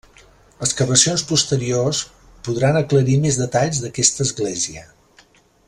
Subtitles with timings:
[0.67, 1.99] Excavacions posteriors
[2.47, 4.89] podran aclarir més detalls d'aquesta església.